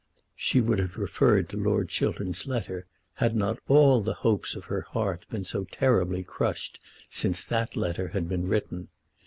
She 0.35 0.61
would 0.61 0.79
have 0.79 0.97
referred 0.97 1.47
to 1.49 1.57
Lord 1.57 1.89
Chiltern's 1.89 2.47
letter 2.47 2.87
had 3.17 3.35
not 3.35 3.59
all 3.67 4.01
the 4.01 4.15
hopes 4.15 4.55
of 4.55 4.63
her 4.65 4.81
heart 4.81 5.27
been 5.29 5.45
so 5.45 5.65
terribly 5.65 6.23
crushed 6.23 6.83
since 7.11 7.43
that 7.43 7.75
letter 7.77 8.07
had 8.07 8.27
been 8.27 8.47
written. 8.47 8.87